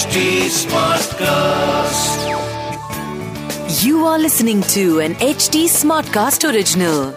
[0.00, 0.16] HT
[0.58, 2.20] Smartcast.
[3.84, 7.12] You are listening to an HT Smartcast original.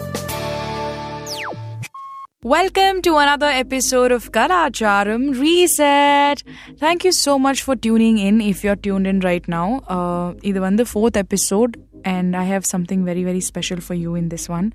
[2.44, 6.44] Welcome to another episode of Kalacharam Reset.
[6.78, 9.68] Thank you so much for tuning in if you're tuned in right now.
[9.98, 11.78] Uh, இது வந்து fourth episode
[12.16, 14.70] and I have something very very special for you in this one.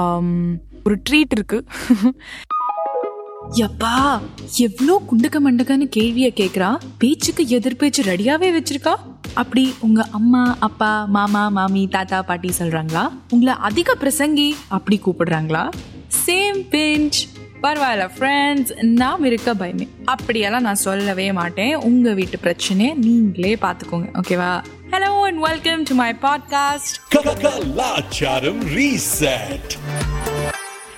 [0.00, 0.28] Um,
[0.84, 1.58] ஒரு treat இருக்கு
[3.55, 4.19] யப்பா
[4.57, 6.77] எவ்வளோ குண்டக்க மண்டக்கன்னு கேள்விய கேக்குறா?
[6.97, 8.95] பேச்சுக்கு எதிர்பேச்சு ரெடியாவே வச்சிருக்கா?
[9.33, 13.11] அப்படி உங்க அம்மா அப்பா மாமா மாமி தாத்தா பாட்டி சொல்றாங்களா?
[13.29, 15.69] உங்களை அதிக பிரசங்கி அப்படி கூப்பிடுறாங்களா?
[16.25, 17.19] சேம் பிஞ்ச்
[17.61, 19.87] பரவாயில்ல ஃப்ரெண்ட்ஸ் நாம் இருக்க பயமே.
[20.05, 21.75] அப்படியெல்லாம் நான் சொல்லவே மாட்டேன்.
[21.75, 29.77] உங்க வீட்டு பிரச்சனையை நீங்களே பார்த்துக்கோங்க ஓகேவா hello and welcome to my podcast Kalacharam Reset.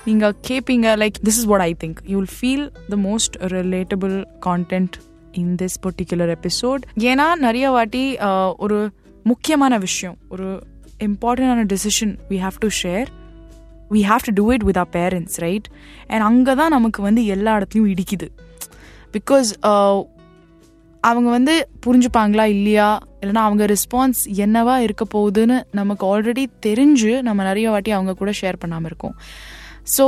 [0.10, 4.96] நீங்கள் கேட்பீங்க like this is what I think you will feel the most relatable content
[5.42, 8.04] in this particular episode ஏன்னா நிறைய வாட்டி
[8.58, 8.78] ஒரு
[9.24, 10.48] முக்கியமான விஷயம் ஒரு
[11.08, 13.10] இம்பார்ட்டண்டான decision we have to share
[13.96, 15.68] we have to do it with our parents right
[16.08, 18.28] and அங்கே தான் நமக்கு வந்து எல்லா இடத்துலையும் இடிக்குது.
[19.16, 19.52] பிகாஸ்
[21.04, 21.54] அவங்க வந்து
[21.86, 22.88] புரிஞ்சுப்பாங்களா இல்லையா?
[23.22, 28.62] இல்லைன்னா அவங்க ரெஸ்பான்ஸ் என்னவா இருக்க போகுதுன்னு நமக்கு ஆல்ரெடி தெரிஞ்சு நம்ம நிறைய வாட்டி அவங்க கூட ஷேர்
[28.64, 29.16] பண்ணாமல் இருக்கோம்.
[29.98, 30.06] So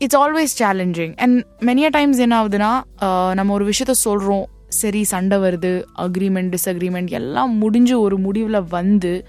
[0.00, 2.70] it's always challenging and many times என்ன ஆகுதுன்னா
[3.02, 9.24] uh, நம்ம ஒரு விஷயத்த சொல்கிறோம் சரி சண்டை வருது அக்ரிமெண்ட் டிஸ்அக்ரிமெண்ட் எல்லாம் முடிஞ்சு ஒரு முடிவில் வந்து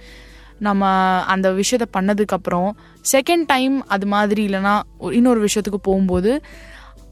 [0.59, 0.83] நம்ம
[1.25, 2.69] அந்த விஷயத்த பண்ணதுக்கப்புறம்
[3.11, 6.41] செகண்ட் டைம் அது மாதிரி இல்லைன்னா ஒரு- இன்னொரு விஷயத்துக்கு போகும்போது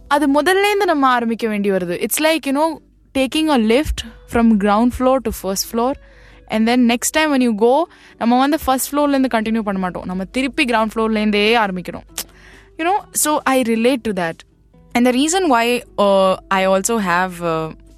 [0.07, 2.01] அது முதல்லேருந்து நம்ம ஆரம்பிக்க வேண்டி வருது.
[2.01, 2.65] It's like you know
[3.15, 5.97] taking a lift from ground floor to first floor
[6.50, 7.72] and then next time when you go
[8.18, 12.06] நம்ம வந்து ஃபர்ஸ்ட் ஃப்ளோர்லேருந்து கண்டினியூ பண்ண மாட்டோம் நம்ம திருப்பி கிரவுண்ட் ஃப்ளோர்லேருந்தே ஆரம்பிக்கிறோம்
[12.78, 14.40] you know so I relate to that
[14.94, 15.64] and the reason why
[16.54, 17.34] I also have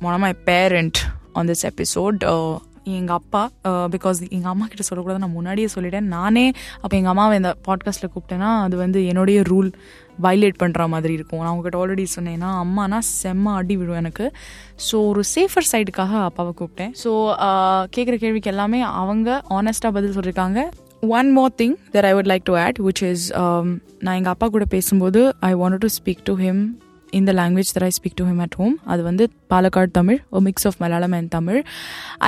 [0.01, 1.01] one of my parent
[1.33, 2.25] on this episode
[3.00, 3.42] எங்கள் அப்பா
[3.94, 6.08] பிகாஸ் எங்கள் அம்மா கிட்ட சொல்லக்கூடாது நான் முன்னாடியே சொல்லிட்டேன்.
[6.16, 6.46] நானே
[6.82, 9.70] அப்போ எங்கள் அம்மாவை இந்த பாட்காஸ்ட்டில் கூப்பிட்டேன்னா அது வந்து என்னுடைய ரூல்
[10.26, 11.42] வயலேட் பண்ணுற மாதிரி இருக்கும்.
[11.44, 14.26] நான் உங்ககிட்ட ஆல்ரெடி சொன்னேன்னா அம்மானா செம்ம அடி விடும் எனக்கு.
[14.88, 16.94] ஸோ ஒரு சேஃபர் சைடுக்காக அப்பாவை கூப்பிட்டேன்.
[17.04, 17.12] ஸோ
[17.98, 20.62] கேட்குற கேள்விக்கு எல்லாமே அவங்க ஆனஸ்டாக பதில் சொல்லியிருக்காங்க
[21.18, 23.26] one more thing that I would like to add which is
[24.06, 25.22] நான் எங்கள் அப்பா கூட பேசும்போது
[25.52, 26.64] I want to speak to him
[27.13, 28.75] in the language that I speak to him at home.
[28.93, 31.59] அது வந்து Palakkad Tamil a mix of Malayalam and Tamil.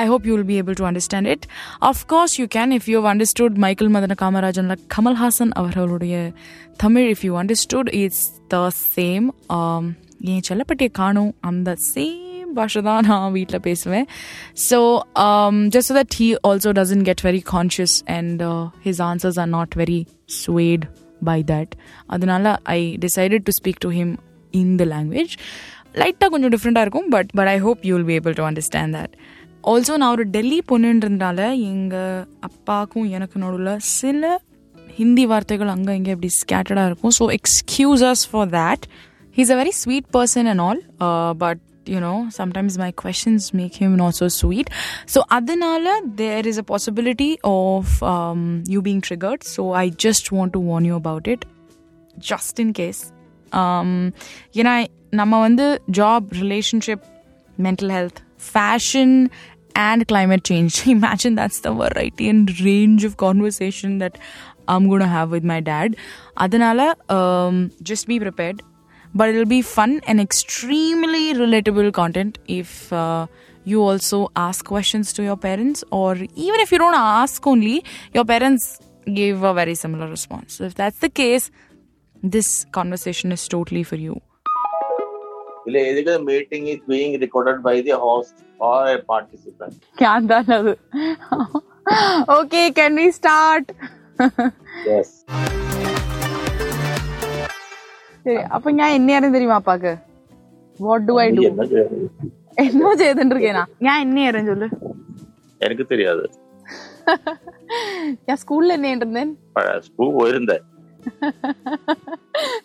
[0.03, 1.43] I hope you will be able to understand it.
[1.91, 6.15] Of course you can if you have understood Michael Madana Kamarajan like Kamal Hassan அவர்களுடைய
[6.85, 8.23] Tamil if you understood it's
[8.55, 9.27] the same.
[9.59, 9.85] Um,
[10.31, 14.07] என் செல்லப்பட்டியை காணும் அந்த same பாஷை தான் நான் வீட்டில் பேசுவேன்
[14.69, 14.79] so
[15.75, 18.43] just so that he also doesn't get very conscious and
[18.87, 20.01] his answers are not very
[20.41, 20.85] swayed
[21.31, 21.73] by that
[22.17, 24.13] அதனால I decided to speak to him
[24.61, 25.35] in the language
[25.95, 29.15] லைட்டாக கொஞ்சம் டிஃப்ரெண்ட்டாக இருக்கும் but but I hope you will be able to understand that
[29.65, 34.41] also நான் ஒரு டெல்லி பொண்ணுன்றதுனால எங்கள் அப்பாவுக்கும் எனக்கு நடுவில் சில
[34.97, 38.87] ஹிந்தி வார்த்தைகள் அங்கே இங்கே இப்படி ஸ்கேட்டடாக இருக்கும் so excuses for that
[39.37, 40.83] he's a very sweet person and all
[41.39, 44.69] but you know sometimes my questions make him not so sweet
[45.07, 50.53] so adanala there is a possibility of um, you being triggered so i just want
[50.53, 51.45] to warn you about it
[52.31, 53.14] just in case um,
[54.61, 54.75] ஏன்னா
[55.21, 55.67] நம்ம வந்து
[56.01, 57.07] job relationship
[57.67, 58.21] mental health
[58.51, 59.17] fashion
[59.75, 60.75] and climate change.
[60.87, 64.19] Imagine that's the variety and range of conversation that
[64.73, 65.97] I'm going to have with my dad.
[66.37, 68.63] Adanala, um, just be prepared.
[69.15, 73.27] But it'll be fun and extremely relatable content if uh,
[73.65, 78.25] you also ask questions to your parents, or even if you don't ask only, your
[78.25, 78.79] parents
[79.21, 80.55] give a very similar response.
[80.55, 81.51] So if that's the case,
[82.26, 84.22] this conversation is totally for you.
[85.66, 89.84] The meeting is being recorded by the host or a participant.
[92.30, 93.72] okay, can we start?
[94.92, 95.10] yes.
[98.26, 99.92] ശരി അപ്പൊ ഞാൻ എന്നെയാരും തരുമാ അപ്പാക്ക്
[100.80, 101.42] what do I do
[102.64, 104.70] എന്നോ ചെയ്തിട്ടിരിക്കേനാ ഞാൻ എന്നെയാരും ചൊല്ലു
[105.62, 106.26] എനിക്ക് തരാത്
[108.28, 109.26] ഞാൻ സ്കൂളിൽ എന്നെയുണ്ടെന്നേ
[109.88, 110.58] സ്കൂൾ പോയിരുന്നേ.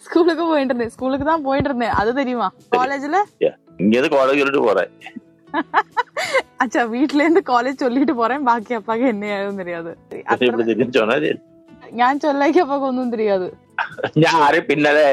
[0.05, 3.55] ஸ்கூலுக்கு போயிட்டு இருந்தேன் ஸ்கூலுக்கு தான் போயிட்டு இருந்தேன் அது தெரியுமா காலேஜ்ல Yeah.
[3.79, 4.91] இங்க இருந்து காலேஜ் சொல்லிட்டு போறேன்
[6.61, 9.91] அச்சா வீட்ல இருந்து காலேஜ் சொல்லிட்டு போறேன் பாக்கி அப்பாக்கு என்ன ஆகும் தெரியாது
[10.23, 11.29] പക്ഷെ ഇവിടെ തിരിച്ചു சொன்னது
[11.93, 13.47] ഞാൻ ചൊല്ലാക്കി അപ്പാക്ക് ഒന്നും தெரியாது
[14.23, 15.07] ഞാൻ ആരെ പിന്നാലെ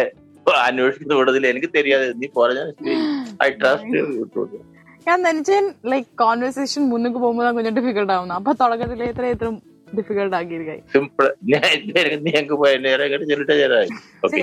[0.62, 2.60] അന്വേഷിക്കുന്ന കൂട്ടത്തിൽ എനിക്ക് தெரியாது നീ പറഞ്ഞ
[3.42, 4.00] ഐ ട്രസ്റ്റ്
[5.06, 9.52] ഞാൻ നനച്ചേൻ ലൈക് കോൺവെർസേഷൻ മുന്നുക്ക് പോകുമ്പോൾ கொஞ்சம் டிஃபிகல்ட் ஆகும் அப்ப தொடக்கத்துல எத்தனை எத்தனை
[9.88, 13.82] டிஃபிகல்ட் ஆகியிருக்காய் சிம்பிள் எனக்கு நீ எங்க போய் நேரம் கிட்ட சொல்லிட்டே
[14.26, 14.42] ஓகே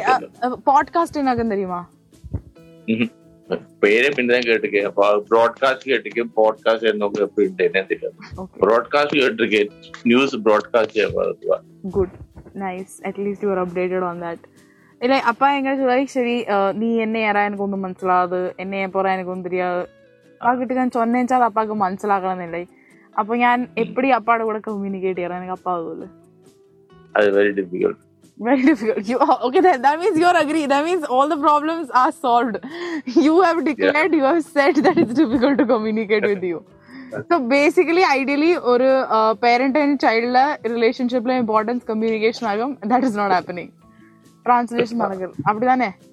[0.69, 1.81] பாட்காஸ்ட் என்னாகும் தெரியுமா
[3.81, 8.59] പേര് പിന്നെ கேட்டிருக்கேன் அப்போ ப்ராட்காஸ்ட் கேட்டிருக்கேன் பாட்காஸ்ட் என்னவங்க எப்படி என்ன தெரியாது Okay.
[8.63, 9.69] ப்ராட்காஸ்ட் கேட்டிருக்கேன்
[10.03, 10.97] news broadcast
[11.89, 12.15] good
[12.55, 14.45] nice at least you are updated on that
[15.01, 16.35] ഇല്ല അപ്പ എങ്ങനെ சொல்லுவாரு ശരി
[16.73, 19.83] നീ എന്നെ ഏറാ എനിക്കൊന്നും മനസ്സിലാത് എന്നെ പോറാ എനിക്കൊന്നും தெரியாது
[20.41, 22.63] അപ്പാക്കിട്ട് ഞാൻ ചൊന്നേച്ചാൽ അപ്പാക്ക് മനസ്സിലാക്കണമെന്നില്ലേ
[23.19, 26.09] അപ്പൊ ഞാൻ എപ്പടി അപ്പാടെ കൂടെ കമ്മ്യൂണിക്കേറ്റ് ചെയ്യാൻ എനിക്ക് അപ്പാകൂല്ലേ
[27.15, 27.99] அது very difficult
[28.39, 29.05] Very difficult.
[29.05, 29.59] You okay?
[29.59, 30.65] That, that means you're agree.
[30.65, 32.57] That means all the problems are solved.
[33.17, 36.59] You have declared, you have said that it's difficult to communicate with you.
[37.29, 38.89] So basically, ideally, ഒരു
[39.41, 40.37] parent and child
[40.71, 43.71] റിലേഷൻഷിപ്പിലെ importance communication ആകും that is not happening
[44.45, 46.12] translation നടക്കും அப்படிதானே ഏഹ്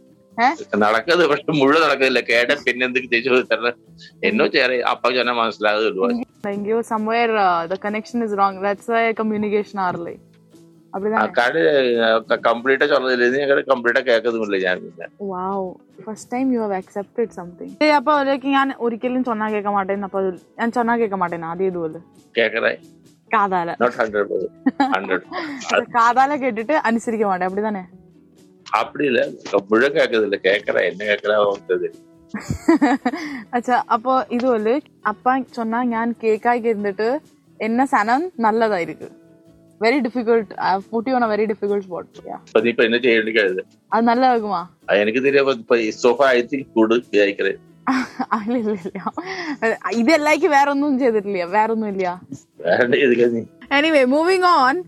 [0.77, 2.85] നടക്കത് പക്ഷെ മുഴുവൻ നടക്കില്ല കേട്ട പിന്നെ
[4.23, 6.05] എന്നോ ചേരെ അപ്പ ചെന്ന മനസ്സിലാകുള്ളൂ.
[6.45, 6.77] അയ്യോ
[7.67, 8.19] the connection
[8.65, 11.19] that's why communication ഞാൻ
[15.31, 15.67] wow
[16.05, 17.31] first time you have accepted
[17.91, 18.13] അപ്പൊ
[18.55, 20.09] ഞാൻ ഒരിക്കലും ചൊന്നാ കേൾക്കാൻ മാട്ടേന്ന്.
[20.59, 22.01] ഞാൻ ചൊന്നാ കേൾക്കാൻ മാട്ടേന്ന് ആദ്യം ഇതുപോലെ.
[23.31, 23.69] കാതാല.
[25.95, 27.45] കാതാല കേട്ടിട്ട് അനുസരിക്കാൻ മാട്ടേ.
[27.45, 27.83] അപ്പടി തന്നെ
[28.73, 29.21] அப்படி இல்ல
[29.69, 31.99] முழு கேக்குறது இல்ல கேக்குறா என்ன கேக்குறாவும் தெரியும்
[33.53, 37.21] അച്ഛാ അപ്പൊ ഇതുപോലെ അപ്പ ചൊന്നാ ഞാൻ കേക്കാക്കി ഇരുന്നിട്ട്
[37.59, 39.09] എന്ന സാധനം നല്ലതായിരിക്കും.
[39.81, 40.53] Very difficult
[40.91, 42.21] putting on a very difficult spot
[43.91, 44.67] അത് നല്ലതാകുമാ
[45.01, 45.19] എനിക്ക്
[50.01, 51.45] ഇതല്ലാക്കി വേറൊന്നും ചെയ്തിട്ടില്ല.
[51.55, 52.21] വേറൊന്നും ഇല്ല
[53.77, 54.83] എനിവേ മൂവിങ് ഓൺ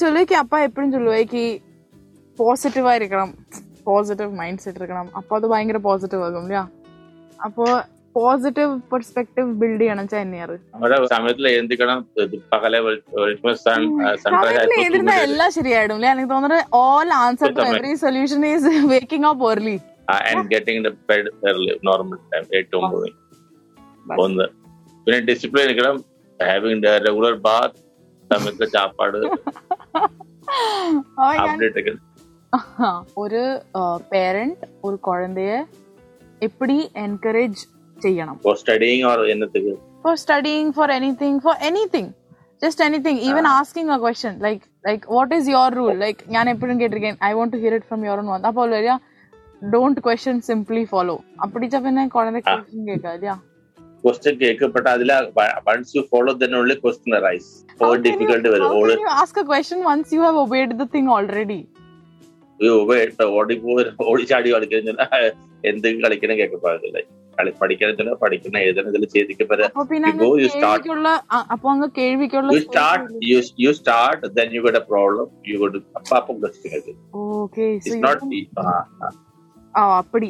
[0.00, 1.60] ചൊല്ലുവെക്ക് അപ്പ എപ്പോഴും ചൊല്ലുവേക്ക്
[2.38, 3.34] പോസിറ്റീവായിരിക്കണം
[3.84, 6.70] പോസിറ്റീവ് മൈൻഡ് സെറ്റ് ഇരിക്കണം അപ്പോൾ അത് ഭയങ്കര പോസിറ്റീവ് ആകും ഇല്ല
[7.38, 7.82] അപ്പോൾ
[8.16, 10.58] പോസിറ്റീവ് പെർസ്പെക്ടീവ് ബിൽഡ് ചെയ്യണം ചെന്നൈയർ
[14.78, 19.80] എഴുതിരുന്ന എല്ലാം ശരിയായിടും എനിക്ക് തോന്നുന്നത് all answer to every solution is waking up early
[20.30, 22.84] and getting the bed early normal time ഏറ്റവും
[24.18, 24.44] ഒന്ന്.
[25.06, 26.04] പിന്നെ ഡിസിപ്ലിൻ എടുക്കണം.
[26.40, 27.78] ഹാവിംഗ് ദ റെഗുലർ ബാത്ത്
[28.30, 29.22] സമയത്ത് ചാപ്പാട്.
[31.42, 32.07] അപ്ഡേറ്റ് എടുക്കണം.
[33.18, 33.42] ഒരു
[34.12, 35.58] പേരന്റ് ഒരു കുഴന്തയെ
[36.42, 37.62] എപ്പി എൻകറേജ്
[37.96, 38.36] ചെയ്യണം?
[38.44, 39.02] For studying
[40.04, 42.10] for studying for anything for anything
[42.62, 46.76] just anything even asking a question like like what is your rule like ഞാൻ എപ്പോഴും
[46.80, 48.96] കേട്ടിരിക്കേൻ I want to hear it from your own വന്ന്
[49.72, 51.14] don't question simply follow
[51.44, 53.30] അപ്പിടിച്ച പിന്നെ കുഴന്ത question കേൾക്കുക അല്ല
[54.04, 54.34] question
[54.88, 55.12] അതില
[55.66, 57.50] once you follow തന്നെ ഉള്ളി ക്വസ്റ്റൻ റൈസ്
[57.80, 59.08] ഫോർ ഡിഫിക്കൽട്ട് വരും.
[59.16, 61.60] Ask a question once you have obeyed the thing already
[62.59, 63.73] thing already ഓടിപ്പോ
[64.05, 65.07] ഓടിച്ചാടി കളിക്കുന്ന
[65.63, 66.99] എന്ത് കളിക്കണം കേൾക്കപ്പാടില്ല
[67.37, 70.63] കളി പഠിക്കണത്തില്ല പഠിക്കണ എഴുതണതിൽ ചെയ്തിക്കപ്പോ അപ്പൊ പിന്നെ You go, അങ്ങ് you start.
[70.65, 71.07] കേൾവിക്കുള്ള
[71.37, 75.57] അ- അപ്പൊ അങ്ങ് കേൾവിക്കുള്ള you start you you start then you get a problem you
[75.59, 76.97] go to അപ്പൊ അപ്പൊ ക്വസ്റ്റ്യൻ
[77.35, 78.19] ഓക്കെ it's not
[79.73, 80.29] ആ அப்படி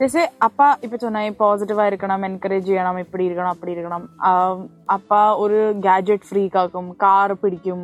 [0.00, 5.58] ஜெசே அப்பா இப்ப சொன்னேன் பாசிட்டிவா இருக்கணும் என்கரேஜ் ചെയ്യണം இப்படி இருக்கணும் அப்படி இருக்கணும் ஆம், அப்பா ஒரு
[5.86, 7.80] கேஜெட் ஃப்ரீக் ஆக்கும் கார் പിടിക്കും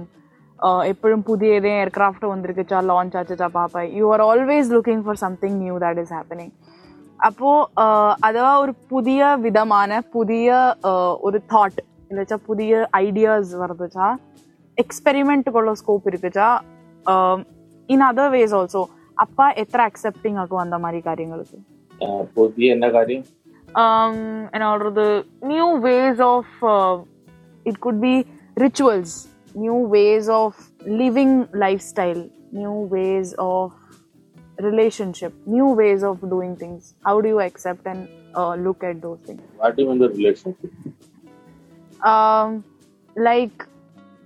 [0.66, 5.78] എപ്പോഴും പുതിയ ഏതേ എയർക്രാഫ്റ്റ് വന്നിരിക്കാ ലോഞ്ച് ആച്ചാ പാപ്പ you are always looking for something new
[5.78, 6.52] that is happening
[7.26, 7.68] അപ്പോൾ
[8.24, 10.74] അഥവാ ഒരു പുതിയ വിധമാണ് പുതിയ
[11.22, 11.82] ഒരു തോട്ട്
[12.12, 14.18] എന്ന് വെച്ചാൽ പുതിയ ഐഡിയാസ് വർദ്ധിച്ചാ
[14.80, 16.60] എക്സ്പെരിമെൻറ്റുക്കുള്ള സ്കോപ്പ് ഇരിക്കാ
[17.90, 18.90] ഇൻ അതർ വേസ് ഓൾസോ
[19.22, 21.58] അപ്പ എത്ര അക്സെപ്റ്റിംഗ് ആക്കും അന്ത മാതിരി കാര്യങ്ങൾക്ക്
[22.36, 23.24] പുതിയ എന്നാ കാര്യം
[24.56, 24.78] എന്നാ
[25.44, 26.66] new ways of
[27.66, 28.26] it could be
[28.64, 30.56] rituals new ways of
[30.86, 33.74] living lifestyle, new ways of
[34.60, 36.94] relationship, new ways of doing things.
[37.04, 39.42] How do you accept and uh, look at those things?
[39.58, 40.72] What do you mean the relationship?
[42.04, 42.64] Um,
[43.16, 43.66] like,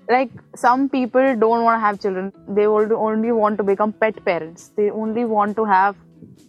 [0.09, 2.31] like some people don't want to have children.
[2.47, 4.71] They only want to become pet parents.
[4.75, 5.95] They only want to have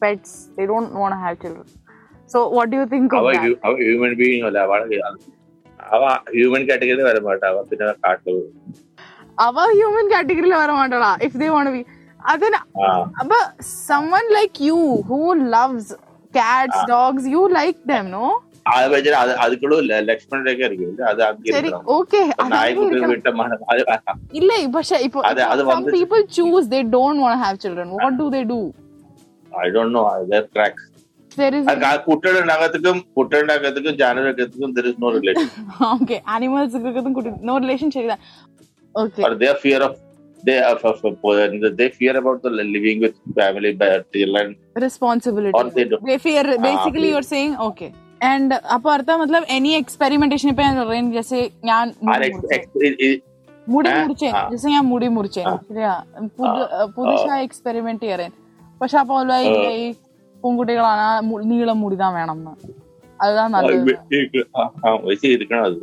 [0.00, 0.48] pets.
[0.56, 1.66] They don't want to have children.
[2.26, 3.44] So, what do you think of how that?
[3.44, 4.42] You, how human being,
[5.92, 8.34] അവ human കാറ്റഗറിയിൽ വരാൻ പാട്ടെ അവ പിന്നെ കാട്ടു
[9.38, 11.82] അവ human കാറ്റഗറിയിൽ വരാൻ വേണ്ടടാ ഇഫ് ദേ വോണ്ട് ബി
[12.32, 12.60] അതിന്
[13.22, 13.38] അപ്പൊ
[13.88, 14.80] someone like you
[17.26, 18.26] you like them no?
[18.70, 19.92] അത് വെച്ചാൽ അത് അതുക്കളും ഇല്ല
[21.10, 22.20] അത് ശരി ഓക്കെ
[24.76, 25.20] പക്ഷെ ഇപ്പൊ
[26.96, 27.88] don't want to have children.
[27.98, 28.60] What do they do?
[29.52, 30.02] I don't know
[30.56, 30.80] track
[31.36, 31.66] there is.
[31.66, 35.50] Kuttadanagatagam, Kuttadanagatagam, Janavagatam, there is no relation.
[36.02, 37.92] okay, animals, no relation.
[38.96, 39.22] Okay.
[39.22, 40.00] Or their fear of
[40.44, 43.76] they of, of, of, they fear about the living with family
[44.12, 46.04] children responsibility or they, don't.
[46.06, 51.40] they fear basically ah, you're saying okay and apart मतलब any experimentation पे रहें जैसे
[51.70, 51.86] यान
[53.74, 55.92] മുടി മുറിച്ചേ just ഞാൻ മുടി മുറിച്ചേ ശരിയാ
[56.96, 58.32] പുതുശായ experiment ചെയ്യാൻ
[58.80, 59.30] പക്ഷെ അപ്പോൾ
[59.76, 59.86] ഈ
[60.42, 61.12] പൂങ്കുട്ടികളാണ് ആ
[61.44, 62.52] നീളം മുടി വേണം എന്ന്
[63.20, 63.44] അതാ.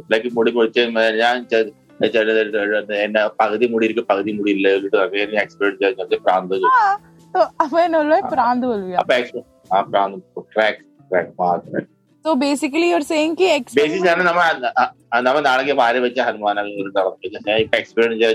[0.09, 0.29] ലൈക്ക്
[1.21, 1.35] ഞാൻ
[2.97, 4.67] എന്നെ പകുതി മുടി ഇരിക്കും പകുതി മുടി ഇല്ല
[5.41, 6.55] എക്സ്പീരിയൻസ് പ്രാന്ത്
[14.23, 14.41] നമ്മ
[15.23, 16.19] നമ്മ നാളെ വെച്ച
[17.39, 18.29] ഞാൻ എക്സ്പീരിയൻസ്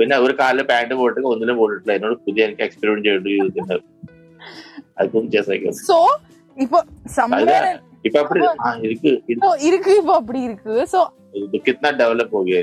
[0.00, 3.76] പിന്നെ ഒരു കാലിൽ പാന്റ് പോയിട്ട് ഒന്നിലും പോയിട്ടില്ല എന്നോട് പുതിയ എനിക്ക് എക്സ്പെരിമെന്റ് ചെയ്യേണ്ടി ചെയ്തിട്ടുണ്ട്.
[5.00, 5.26] അതും
[5.86, 5.98] സോ
[6.56, 6.78] ഇപ്പൊ
[8.06, 8.40] ഇപ്പൊ അപ്പടി
[9.66, 10.74] ഇരിക്ക് ഇപ്പൊ അപ്പടി ഇരിക്ക്?
[10.92, 11.00] സോ
[11.64, 12.60] കിतना ഡെവലപ്പ് हो गया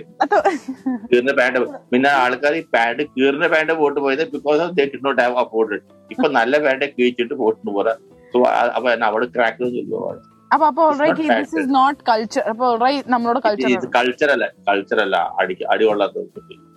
[1.10, 1.60] കീറിന്റെ പാന്റ്
[1.91, 4.00] പിന്നെ ആൾക്കാർ ഈ പാന്റ് കീറിന്റെ pant pot
[4.34, 5.77] because they did not have afford
[6.10, 7.94] ഇപ്പൊ നല്ല പാന്റ് കീഴിച്ചിട്ട് പോട്ടിന് പോരാ.
[8.34, 8.39] സോ
[8.75, 10.20] അപ്പൊ അവിടെ ക്രാക്ക് ചൊല്ലുവാണ്
[10.51, 15.17] അപ്പൊ അപ്പൊ alright this is not culture അപ്പൊ ഓൾറൈറ്റ് നമ്മളോട് കൾച്ചർ കൾച്ചർ അല്ല കൾച്ചർ അല്ല.
[15.39, 16.17] അടി അടി കൊള്ളാത്ത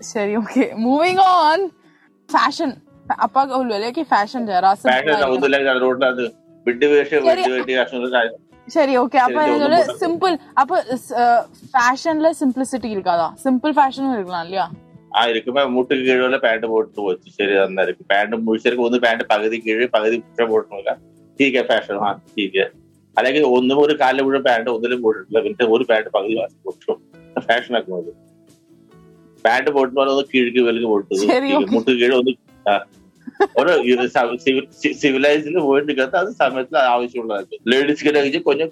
[0.00, 1.61] ശരി ഓക്കെ മൂവിങ് ഓൺ
[2.28, 2.71] ഫാഷൻ
[3.19, 3.40] അപ്പൊ
[3.71, 4.42] ലൊലയ്ക്ക് ഫാഷൻ
[8.69, 8.92] ശരി.
[9.00, 10.75] ഓക്കെ അപ്പൊ ഇതൊരു സിമ്പിൾ അപ്പൊ
[11.73, 13.26] ഫാഷനിൽ സിംപ്ലിസിറ്റി ഇരിക്കാതാ.
[13.45, 14.66] സിമ്പിൾ ഫാഷനും ഇരിക്കണം ഇല്ലയാ
[15.12, 19.87] ആ ഇരിക്കുമ്പോ മുട്ട് കീഴുള്ള പാന്റ് പോട്ട് പോച്ചു ശരി നന്നായിരിക്കും പാന്റ് മുഴിച്ചേർക്ക് ഒന്ന് പാന്റ് പകുതി കീഴ്
[19.97, 20.92] പകുതി മുട്ട പോട്ടില്ല
[21.38, 22.64] ടീക്ക് ഫാഷൻ ആ ടീക്ക്
[23.16, 26.99] അല്ലെങ്കിൽ ഒന്നും ഒരു കാലിൽ മുഴുവൻ പാന്റ് ഒന്നിലും പോട്ടിട്ടില്ല പിന്നെ ഒരു പാന്റ് പകുതി വാശി പൊട്ടും.
[27.47, 28.12] ഫാഷനൊക്കെ മതി.
[29.44, 32.35] പാന്റ് പോട്ടുമ്പോൾ ഒന്ന് കീഴ്ക്ക് വിലക്ക് പോട്ടത് മുട്ട് കീഴ് ഒന്ന്
[33.61, 33.73] ഒരു
[35.00, 38.66] സിവിലൈസിൽ പോയിട്ട് നിൽക്കാത്ത അത് സമയത്തിൽ ആവശ്യമുള്ളതായിരുന്നു ലേഡീസ്ക്ക് കഴിച്ച് കൊഞ്ഞ്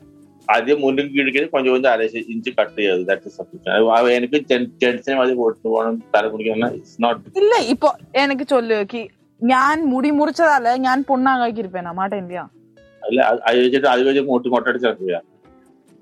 [0.48, 4.38] ആദ്യം മുന്നിൽ കീഴിക്കൽ കൊഞ്ച് കൊഞ്ച് അര ഇഞ്ച് കട്ട് ചെയ്തത് ദാറ്റ് എനിക്ക്
[4.82, 9.02] ജെന്റ്സിനെ മതി പോട്ട് പോകണം തല കുടിക്കണം ഇറ്റ്സ് നോട്ട് ഇല്ല ഇപ്പൊ എനിക്ക് ചൊല്ലുക്കി
[9.40, 12.40] ഞാൻ മുടി മുറിച്ചതല്ല ഞാൻ പൊണ്ണാകാക്കിരിപ്പേനാ മാട്ടേ ഇന്ത്യ
[13.02, 14.48] അല്ല അത് അത് വെച്ച് മൂട്ട്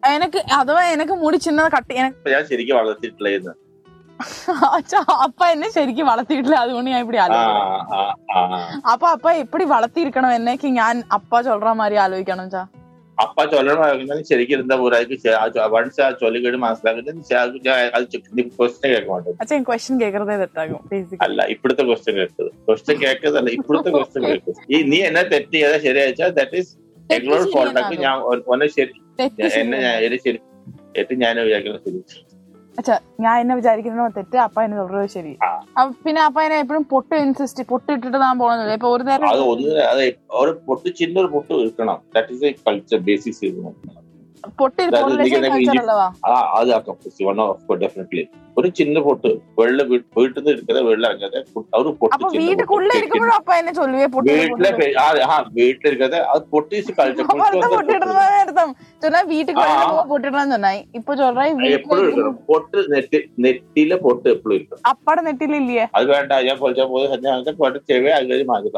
[0.02, 1.94] എനിക്ക് അഥവാ എനിക്ക് മുടി ചിന്നത് കട്ട്
[2.32, 3.54] ഞാൻ ശരിക്കും വളർത്തിയിട്ടില്ലായിരുന്നു
[5.24, 6.56] അപ്പ എന്നെ ശരിക്കും വളർത്തിയിട്ടില്ല.
[6.62, 7.14] അതുകൊണ്ട് ഞാൻ ഇപ്പൊ
[8.92, 10.30] അപ്പൊ അപ്പ എപ്പടി വളർത്തിയിരിക്കണം?
[10.38, 12.62] എന്നേക്ക് ഞാൻ അപ്പ ചൊല്ലറ മാതിരി ആലോചിക്കണം ചാ
[13.18, 13.82] അപ്പ ചൊല്ലണം
[14.30, 15.34] ശരിക്കും എന്താ പോരായിരിക്കും
[15.74, 16.00] വൺസ്
[18.56, 19.22] ക്വസ്റ്റ്യൻ കേൾക്കാൻ
[21.26, 26.32] അല്ല ഇപ്പോഴത്തെ ക്വസ്റ്റ്യൻ കേൾക്കുന്നത് ക്വസ്റ്റ്യൻ കേൾക്കുന്നതല്ല ഇപ്പോഴത്തെ ക്വസ്റ്റ്യൻ കേൾക്കുന്നത് ഈ നീ എന്നെ തെറ്റ് ചെയ്താൽ ശരിയാച്ചാൽ
[26.38, 26.72] ദാറ്റ് ഈസ്
[27.10, 28.16] എഗ്ലോഡ് ഫോൾട്ടാക്കി ഞാൻ
[28.54, 28.92] എന്നെ ശരി
[30.94, 32.00] തെറ്റ് ഞാൻ വിചാരിക്കുന്നത് ശരി
[32.78, 35.32] അച്ഛാ ഞാൻ എന്നെ വിചാരിക്കുന്നോ തെറ്റ് അപ്പ എന്നെ തുടരുക ശരി.
[36.04, 40.02] പിന്നെ അപ്പ എന്നെ എപ്പോഴും പൊട്ട് ഇൻസിസ്റ്റ് പൊട്ടിട്ടിട്ട് താൻ പോകുന്നത് ഇപ്പൊ ഒരു നേരം അത്
[40.40, 41.52] ഒരു പൊട്ട് ചിന്ന പൊട്ട്
[42.14, 42.34] ദാറ്റ്
[42.66, 43.50] കൾച്ചർ ബേസിസ്
[44.58, 44.82] പൊട്ടി
[46.56, 46.70] അത്
[47.22, 47.62] വൺ ഓഫ്
[48.56, 51.38] ഒരു ചിന്ന പൊട്ട് വെള്ള വീട്ടിൽ നിന്ന് എടുക്കുന്ന വെള്ളം അങ്ങനെ
[51.74, 52.12] അവർ പൊട്ട്
[54.28, 55.36] വീട്ടിലെ ആ ആ
[56.32, 56.92] അത് പൊട്ടിച്ച്
[61.98, 65.84] എടുക്കണം പൊട്ട് നെറ്റി നെറ്റിയിലെ പൊട്ട് എപ്പോഴും ഇരിക്കും അപ്പടെ നെറ്റിലില്ലേ?
[65.94, 68.72] അത് വേണ്ട ഞാൻ പൊളിച്ചാൽ ചെവി അത് കഴിഞ്ഞ് മാറ്റും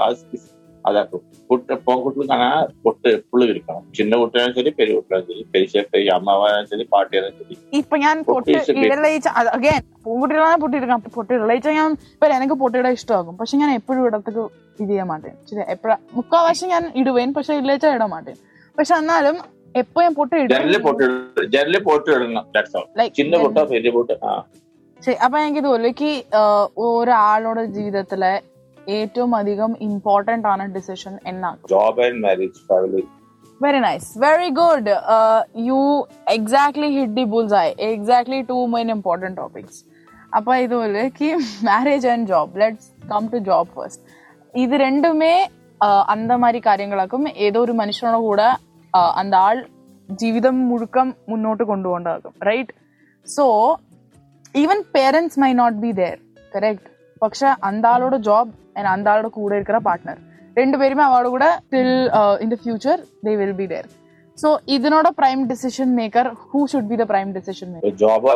[0.89, 1.21] അതാക്കും.
[1.51, 2.53] കുട്ടി പൊൺകുട്ടികൾ കാണാൻ
[2.85, 3.83] പൊട്ട് എപ്പോഴും ഇരിക്കണം.
[3.97, 7.55] ചിന്ന കുട്ടിയാലും ശരി പെരു കുട്ടിയാലും ശരി പെരിശ പെരിയ അമ്മാവാനും ശരി പാട്ടിയാലും ശരി.
[7.81, 8.17] ഇപ്പൊ ഞാൻ
[9.57, 13.37] അഗൈൻ പൂങ്കുട്ടികളാണ് പൊട്ടിയെടുക്കാം പൊട്ടി ഇളയിച്ചാൽ ഞാൻ ഇപ്പൊ എനിക്ക് പൊട്ടിയുടെ ഇഷ്ടമാകും.
[13.41, 14.45] പക്ഷെ ഞാൻ എപ്പോഴും ഇടത്തേക്ക്
[14.83, 18.37] ഇത് ചെയ്യാൻ മാട്ടേൻ ശരി എപ്പോഴാ മുക്കാവശ്യം ഞാൻ ഇടുവേൻ പക്ഷെ ഇടലയിച്ച ഇടാൻ മാട്ടേൻ
[18.79, 19.39] പക്ഷെ എന്നാലും
[19.75, 20.37] എപ്പോ ഞാൻ പൊട്ടി
[21.55, 22.45] ജനലിൽ പൊട്ട് ഇടണം
[23.19, 24.15] ചിന്ന പൊട്ടോ പെരിയ പൊട്ട്
[25.01, 26.13] ശരി അപ്പൊ എനിക്ക് തോന്നുന്നു
[26.85, 28.33] ഒരാളുടെ ജീവിതത്തിലെ
[28.97, 33.05] ഏറ്റവും അധികം ഇമ്പോർട്ടന്റ് ആണ് ഡിസിഷൻ എന്നാണ് job and
[33.61, 34.93] very nice very good
[35.69, 35.81] you
[36.37, 39.81] exactly hit the bulls ആയി exactly to main important topics
[40.37, 41.29] അപ്പൊ ഇതുപോലെ കി
[41.69, 44.05] marriage and job let's come to job first
[44.55, 45.35] ഇത് രണ്ടുമേ
[46.13, 47.23] അന്തമാതിരി കാര്യങ്ങളാക്കും.
[47.47, 48.49] ഏതോ ഒരു മനുഷ്യനോട് കൂടെ
[49.21, 49.57] അന്ത ആൾ
[50.09, 52.35] ജീവിതം മുഴുക്കം മുന്നോട്ട് കൊണ്ടുപോകേണ്ടതാക്കും.
[52.49, 52.75] Right
[53.29, 53.45] so
[54.63, 56.17] even parents may not be there
[56.55, 56.91] correct
[57.23, 60.19] പക്ഷെ അന്താളോട് ജോബ് ആൻഡ് അന്താളോട് കൂടെ ഇരിക്കുന്ന പാർട്ട്ണർ
[60.57, 61.91] രണ്ടുപേരുമേ അവളോട് കൂടെ till
[62.41, 63.87] in the future they will be there
[64.39, 68.29] so ഇതിനോട് prime decision maker who should be the prime decision maker job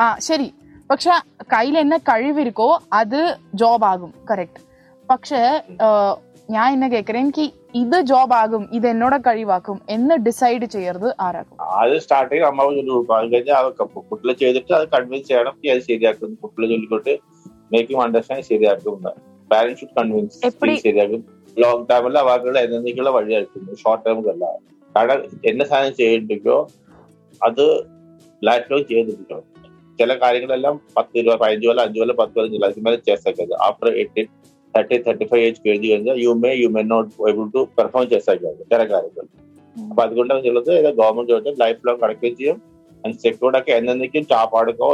[0.00, 0.48] ആ ശരി.
[0.90, 1.12] പക്ഷെ
[1.52, 3.20] കയ്യിൽ എന്നെ കഴിവിരിക്കോ അത്
[3.54, 4.14] ജോബ് ആകും.
[4.30, 4.60] കറക്റ്റ്
[5.08, 5.40] പക്ഷേ
[5.80, 6.12] uh,
[6.52, 7.44] ഞാൻ എന്നെ കേക്കറേ എനിക്ക്
[7.80, 11.56] ഇത് ജോബ് ആകും ഇത് എന്നോട് കഴിവാക്കും എന്ന് ഡിസൈഡ് ചെയ്യരുത് ആരാക്കും.
[11.80, 11.94] അത്
[12.32, 16.30] ചെയ്ത് അമ്മാവ് ജോലി കൊടുക്കും അത് കഴിഞ്ഞാൽ അതൊക്കെ കുട്ടികളെ ചെയ്തിട്ട് അത് കൺവിൻസ് ചെയ്യണം അത് ശരിയാക്കും.
[16.42, 17.12] കുട്ടികളെ ചൊല്ലിക്കൊണ്ട്
[17.74, 18.96] മേക്കിംഗ് അണ്ടർസ്റ്റാൻഡ് ശരിയാക്കും
[19.50, 20.40] പാരന്റ് ഷുഡ് കൺവിൻസ്
[20.86, 21.22] ശരിയാക്കും.
[21.56, 24.44] ലോങ് ടേമിൽ അവർക്കുള്ള എന്തെങ്കിലും എന്നേക്കുള്ള വഴിയായിരിക്കും ഷോർട്ട് ടേമിലല്ല
[24.94, 26.58] കാരണം എന്നെ സാധനം ചെയ്യണ്ടോ
[27.48, 27.64] അത്
[28.42, 29.44] ലൈഫ് ലോങ് ചെയ്തിരിക്കണം.
[29.98, 34.28] ചില കാര്യങ്ങളെല്ലാം പത്ത് രൂപ പതിനഞ്ച് കൊല്ലം അഞ്ചു കൊല്ലം പത്ത് കൊല്ലം അതിന് മേലെ ചേർത്തേക്കത് after eighteen
[34.74, 38.64] thirty thirty five age కి age you may you may not able to perform చేసాగాదు
[38.70, 39.08] జరగాలి
[39.76, 42.58] అప్పుడు അതുകൊണ്ടാണ് ചിലത് ഏതാ ഗവൺമെന്റ് ചോദിച്ചാൽ ലൈഫ് ലോങ് അടക്കുകയും ചെയ്യും
[43.18, 44.88] സെക്യൂർഡ് ഒക്കെ എന്നേക്കും ചാപ്പാടുക്കോ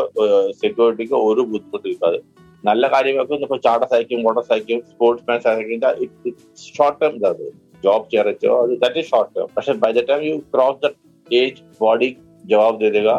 [0.60, 2.18] സെക്യൂരിറ്റിക്കോ ഒരു ബുദ്ധിമുട്ട് കിട്ടാതെ
[2.64, 6.34] നല്ല കാര്യമൊക്കെ ഇപ്പൊ ചാട്ടസ് ആയിരിക്കും വോട്ടസ് ആയിരിക്കും സ്പോർട്സ് മാൻസ് ആയിരിക്കും
[6.68, 7.46] ഷോർട്ട് ടേം അത്
[7.84, 10.90] ജോബ് ചേരച്ചോ അത് ദാറ്റ് ഈസ് ഷോർട്ട് ടേം പക്ഷെ by the time you cross the
[11.26, 12.10] age body
[12.44, 13.10] ജവാബ് തരിക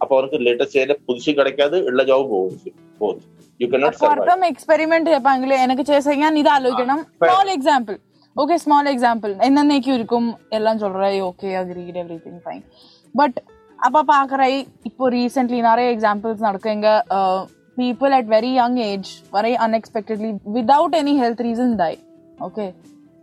[0.00, 2.56] അപ്പൊ അവർക്ക് ലേറ്റസ്റ്റ് പുതുശി കിടക്കാതെ ഉള്ള ജോബ് പോകും
[2.98, 7.95] പോകുന്നു യു കനോട്ട് അപ്പൊ സർവൈവ് അർത്ഥം എക്സ്പെരിമെന്റ് ചെയ്യപ്പെങ്കിൽ എനിക്ക് చేసే ഞാൻ ഇത് ആലോചിക്കണം small example
[8.35, 12.63] okay small example என்னென்னைக்கும் இருக்கும் எல்லாம் சொல்றாய் okay agreed everything fine
[13.15, 13.37] but
[13.79, 16.91] அப்ப பாக்குறாய் இப்போ ரீசென்ட்லி நிறைய எக்ஸாம்பிள்ஸ் நடக்கும் எங்க
[17.77, 21.93] people at very young age வரை unexpectedly without any health reason die
[22.39, 22.67] okay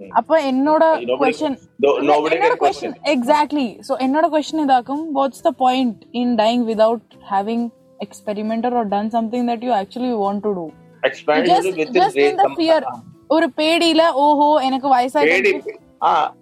[0.01, 5.45] அப்ப என்னோட Nobody- கொஸ்டின் no- nobody என்னோட can கொஸ்டின் எக்ஸாக்ட்லி சோ என்னோட question இதாக்கும் what's
[5.45, 5.53] the
[8.02, 10.66] experimented or done something that you actually want to do.
[11.04, 12.82] Expand just, just in the fear.
[13.36, 15.34] ஒரு பேடியில ஓஹோ எனக்கு வயசாகி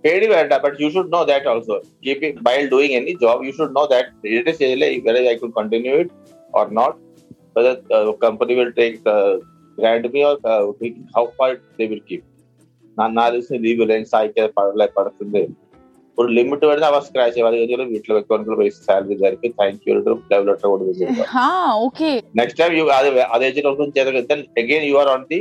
[0.06, 3.52] பேடி வேண்டாம் but you should know that also keep it while doing any job you
[3.58, 6.14] should know that it is ஏல whether I could continue it
[6.60, 6.98] or not
[7.56, 7.80] whether
[8.26, 8.98] company will take
[9.78, 10.40] grant me or
[11.18, 12.26] how far they will keep
[12.98, 15.44] நான் நாலு வருஷம் leave இல்லை சாய்க்க படல படத்துலேருந்து
[16.19, 20.47] ഒരു limit വരുന്ന അവ സ്ക്രാച്ച് അത് കഴിഞ്ഞാൽ വീട്ടിൽ വെക്കാനുള്ള പൈസ സാലറി ഇതായിരിക്കും താങ്ക് യു ലവ്
[20.49, 21.49] ലെറ്റർ കൊടുക്കുന്നത് ഹാ
[21.87, 22.11] ഓക്കെ
[22.41, 25.41] നെക്സ്റ്റ് ടൈം യു അത് അത് വെച്ചിട്ടൊന്നും ചെയ്ത again you are on the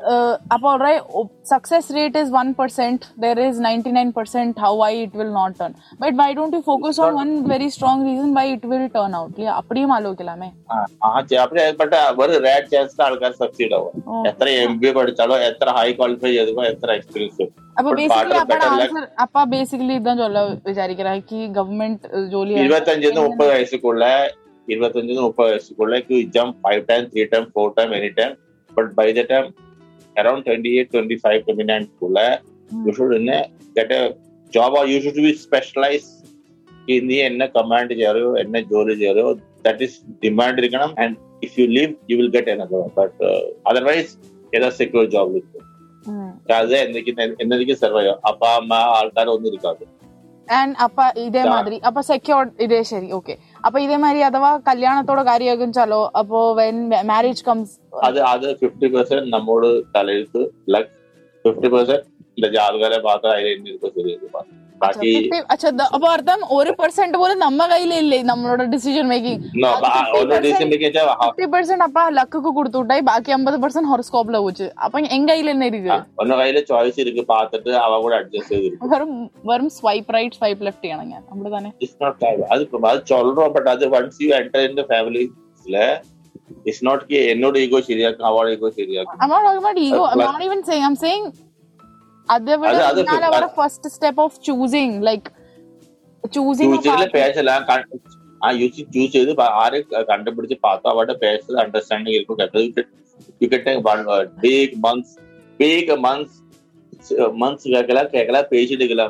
[0.00, 1.00] uh, right,
[1.42, 5.74] success rate is 1%, there is 99% how why it will not turn.
[5.98, 9.32] But why don't you focus on one very strong reason why it will turn out?
[9.58, 10.50] అప్పుడే మాలోకిలామే
[11.80, 13.92] but ഒരു rare chance ആൾക്കാർ succeed ആവും
[14.30, 17.46] എത്ര M B പഠിച്ചാലോ എത്ര high qualify ചെയ്തോ എത്ര experience
[17.78, 24.06] അപ്പൊ ബേസിക്കലി അപ്പടെ ആൻസർ അപ്പ ബേസിക്കലി ഇതാണ് ചൊല്ല വിചാരിക്കുന്നത് കി ഗവൺമെന്റ് ജോലി ഇരുപത്തഞ്ചിന്ന് മുപ്പത് വയസ്സുക്കുള്ള
[24.68, 28.32] ഇരുപത്തഞ്ചിന്ന് മുപ്പത് വയസ്സുക്കുള്ള exam five time three time four time any time
[28.72, 29.46] but by the time
[30.16, 32.18] twenty eight twenty five twenty nine കുള്ള
[32.86, 33.38] you should ഇന്നെ
[33.76, 34.02] get a
[34.52, 36.10] job you should be specialise
[37.04, 39.26] നീ എന്നെ കമാൻഡ് ചെയ്യോ എന്നെ ജോലി ചെയ്യോ
[39.64, 43.30] ദാറ്റ് ഈസ് ഡിമാൻഡ് ഇരിക്കണം and if you leave you will get another but
[43.70, 44.12] otherwise
[44.56, 45.42] ഏതാ secure job
[46.54, 49.86] അത് എന്നേക്ക് എന്നേക്ക് സർവൈവ് അപ്പ അമ്മ ആൾക്കാരൊന്നും ഇരിക്കാതെ
[50.48, 56.00] ആൻഡ് അപ്പ ഇതേ മാതിരി അപ്പൊ സെക്യൂർ ഇതേ ശരി ഓക്കെ അപ്പൊ ഇതേമാതിരി അഥവാ കല്യാണത്തോടെ കാര്യമാകും ചാലോ
[56.20, 60.42] അപ്പോ വെൻ മാരേജ് കംസ് അത് അത് ഫിഫ്റ്റി പെർസെന്റ് നമ്മോട് തലേഴ്സ്
[60.74, 60.92] ലക്ക്
[61.44, 63.54] ഫിഫ്റ്റി പെർസെന്റ് ജാതകരെ മാത്രം അതിൽ
[64.81, 65.09] ബാക്കി
[65.53, 70.29] അച്ഛാ ദ- അപ്പൊ അർത്ഥം ഒരു പെർസെന്റ് പോലും നമ്മ കയ്യിലില്ലേ നമ്മളോട് ഡിസിഷൻ മേക്കിംഗ് no, ba- ഒരു
[70.37, 75.49] ഡിസിഷൻ വെച്ചാൽ ഫിഫ്റ്റി പെർസെന്റ് അപ്പ ലക്ക് കൊടുത്തുട്ടായി ബാക്കി അമ്പത് പെർസെന്റ് ഹൊറസ്കോപ്പിൽ വെച്ച് അപ്പൊ എൻ കയ്യിൽ
[75.51, 79.11] തന്നെ ഇരിക്കും ഒന്ന് കയ്യില് ചോയ്സ് ഇരിക്കും പാത്തിട്ട് അവ കൂടെ അഡ്ജസ്റ്റ് ചെയ്തിരിക്കും വെറും
[79.49, 82.23] വെറും സ്വൈപ്പ് റൈറ്റ് സ്വൈപ്പ് ലെഫ്റ്റ് ചെയ്യണം ഞാൻ അവിടെ തന്നെ ഇറ്റ്സ് നോട്ട്
[82.53, 85.85] അത് അത് ചൊല്ലുറോം ബട്ട് അത് once you enter in the ഫാമിലിയിലെ
[86.61, 90.03] ഇറ്റ്സ് നോട്ട് എന്നോട് ഈഗോ ശരിയാക്കും അവളെ ഈഗോ ശരിയാക്കും I'm not talking about ego.
[90.05, 90.31] I'm Plus-
[92.29, 92.65] not even saying.
[92.65, 95.29] I'm saying അതേപോലെ അത് അത് ഞാൻ അവരുടെ first step of choosing like
[96.23, 97.61] choosing ഫ്യൂച്ചറിലെ പേഴ്സെല്ലാം
[98.41, 102.37] ആ യൂസ് ചൂസ് ചെയ്ത് പ- ആരെ കണ്ടുപിടിച്ച് പാത്തോ അവരുടെ പേഴ്സണൽ അണ്ടർസ്റ്റാൻഡിങ് ഇരിക്കും
[103.41, 103.99] you get one
[104.43, 105.15] big months
[105.59, 106.37] big months
[107.41, 109.03] months കേൾക്കല കേൾക്കല page എടുക്കല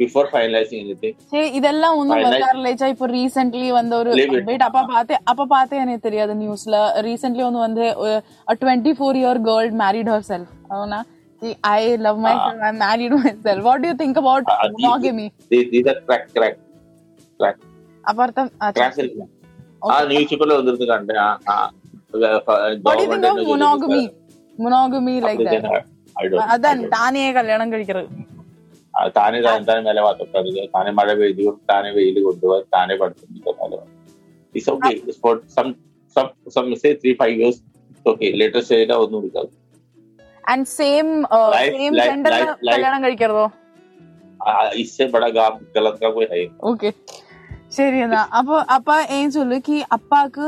[0.00, 4.40] before finalising anything இதெல்லாம் ஒன்றும் I like- வரல இப்போ ரீசென்ட்லி வந்து ஒரு Leave it.
[4.40, 7.84] update அப்ப பார்த்தேன் அப்ப பார்த்தேன் எனக்கு தெரியாது நியூஸ்ல ரீசென்ட்லி ஒன்று வந்து
[8.62, 11.00] twenty four year girl married herself அவனா
[11.41, 12.55] See, I love myself.
[12.55, 13.63] Uh, I'm married to myself.
[13.63, 15.31] What do you think about uh, monogamy?
[15.49, 16.55] These, these are crack, crack,
[17.39, 17.57] crack.
[18.03, 21.15] അപ്പുറത്തും ആ ന്യൂസ് പേപ്പറിൽ വന്നിരുന്നു കണ്ടേ
[23.49, 24.03] മുനോഗമി
[24.57, 25.57] മുനോഗമി ലൈക്ക്
[26.51, 28.09] അതാണ് താനേ കല്യാണം കഴിക്കരുത്
[29.17, 30.37] താനെ താൻ നിലവാത്തത്
[30.75, 33.77] താനെ മഴ പെയ്തു താനെ വെയിൽ കൊണ്ടുപോകാൻ താനെ പഠിച്ചിട്ടുണ്ട്
[38.05, 39.51] ഓക്കെ ലേറ്റസ്റ്റ് ഒന്നും എടുക്കാതെ.
[40.47, 41.07] ആൻഡ് സെയിം
[41.67, 42.33] സെയിം ജെൻഡർ
[42.67, 43.45] കല്യാണം കഴിക്കരുതോ
[46.63, 46.89] ഓക്കെ
[47.71, 48.21] ശരി എന്നാ.
[48.39, 50.47] അപ്പൊ അപ്പ ഏൻ ചൊല്ലു കി അപ്പാക്ക്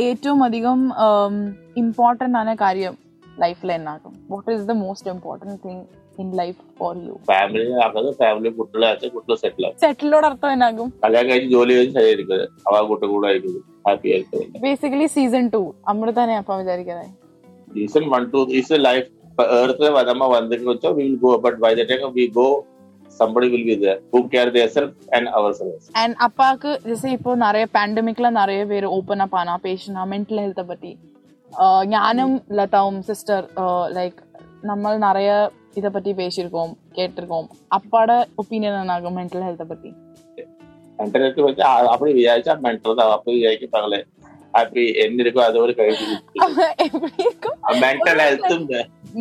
[0.00, 0.78] ഏറ്റവും അധികം
[1.76, 2.94] ഇമ്പോർട്ടന്റ് ആണ് കാര്യം
[3.38, 4.12] ലൈഫിൽ എന്നാക്കും?
[4.30, 5.82] What is the most important thing
[6.18, 7.66] in life for you family
[8.18, 8.88] family കുട്ടികളെ
[9.42, 14.10] സെറ്റിൽ സെറ്റിലോട് അർത്ഥം എന്നാകും കല്യാണം കഴിഞ്ഞ് ജോലി കഴിഞ്ഞ് ഹാപ്പി
[14.60, 17.10] ബേസിക്കലി സീസൺ ടു അമൃതനെ അപ്പം വിചാരിക്കുന്നത്
[17.68, 19.08] season one two is life
[19.58, 21.30] earthworm anama one thing also we will go.
[21.46, 22.48] But by the time we go
[23.20, 27.30] somebody will be there who care their self and our self and அப்பாக்கு ஜெஸ் இப்போ
[27.42, 30.92] நிறைய பாண்டமிக்ல நிறைய பேர் open up ஆனா பேசினா mental ஹெல்த்தை பத்தி.
[31.94, 33.46] ஞானம் லதாவும் சிஸ்டர்
[33.96, 34.20] லைக்
[34.70, 35.30] நம்ம நிறைய
[35.78, 37.48] இதை பத்தி பேசியிருக்கோம் கேட்டிருக்கோம்.
[37.78, 38.10] அப்பாட
[38.42, 39.90] ஒப்பீனியன் என்னாகும் மென்டல் ஹெல்த்தை பத்தி?
[41.00, 41.62] மென்டல் ஹெல்த் பத்தி
[41.94, 43.12] அப்படி விசாரிச்சா மென்டல் தான்.
[43.16, 43.98] அப்படி விசாரிக்க பார்க்கல
[44.60, 46.06] அப்படி என்ன இருக்கோ அது ஒரு கழிவு
[47.84, 48.66] மென்டல் ஹெல்த்தும்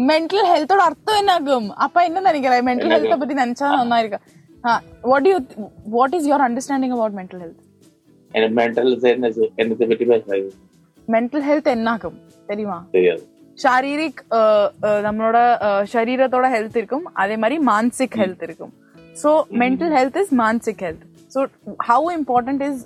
[0.09, 4.23] മെന്റൽ ഹെൽത്തോട് അർത്ഥം എന്നാകും അപ്പൊ என்ன நினைக்கிறேன் മെന്റൽ ഹെൽത്തെ പറ്റി നനച്ചാൽ നന്നായിരിക്കും
[5.11, 5.37] what you
[5.95, 7.63] what is your understanding about mental health
[8.59, 8.93] mental
[9.59, 10.49] என்னத்தை பற்றி பேசுறாங்க
[11.09, 12.15] മെന്റൽ ഹെൽത്ത് എന്നാകും
[12.49, 13.23] தெரியுமா தெரியாது
[13.59, 18.73] ஷாரீரிக் அஹ், அஹ், நம்மளோட அஹ், சரீரத்தோட ஹெல்த் இருக்கும் அதே மாதிரி மானசிக் ஹெல்த் இருக்கும்
[19.17, 21.41] so mental health is மானசிக் health so
[21.87, 22.81] how important is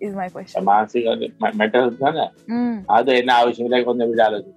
[0.00, 0.62] is my question.
[0.64, 1.06] മാനസിക
[1.60, 2.26] മെന്റൽ ഹെൽത്ത് തന്നെ
[2.90, 4.54] അത് എന്നെ ആവശ്യമില്ലായി ഒന്ന് വിടാലോചിക്കും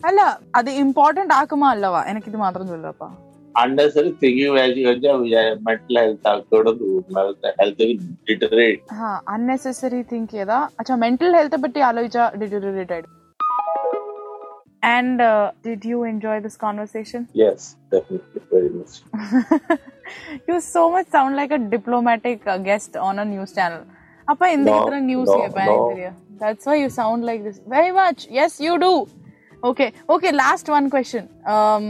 [0.00, 0.20] അല്ല
[0.54, 2.00] അത് ഇമ്പോർട്ടന്റ് ആക്കുമോ അല്ലവാ.
[2.10, 3.08] എനിക്കിത് മാത്രം ചൊല്ലപ്പാ
[3.54, 4.54] അണ്ടേഴ്സറി തിങ്കിങ്
[5.66, 6.72] മെന്റൽ ഹെൽത്ത് ആക്കോടെ
[7.60, 7.86] ഹെൽത്ത്
[8.28, 8.80] ഡിറ്ററേറ്റ്
[9.34, 13.08] അൺനെസസറി തിങ്ക് ചെയ്താ അച്ഛാ മെന്റൽ ഹെൽത്തെ പറ്റി ആലോചിച്ചാ ഡിറ്ററേറ്റ് ആയിട്ട്.
[14.95, 17.21] And uh, did you enjoy this conversation?
[17.43, 18.97] Yes definitely very much
[20.49, 23.83] you so much sound like a diplomatic uh, guest on a news channel.
[24.31, 25.75] Appa എന്തിന് No, ഇത്ര news no, കേൾപ്പാൻ no.
[25.77, 26.11] എനിക്കറിയാ.
[26.43, 27.57] That's why you sound like this.
[27.77, 28.19] Very much.
[28.39, 28.93] Yes, you do.
[29.69, 29.89] Okay.
[30.15, 30.31] Okay.
[30.45, 31.23] Last one question.
[31.55, 31.83] Um,